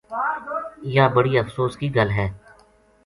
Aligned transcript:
یاہ 0.95 1.13
بڑی 1.15 1.33
افسو 1.41 1.63
س 1.71 1.73
کی 1.79 1.87
گل 1.95 2.09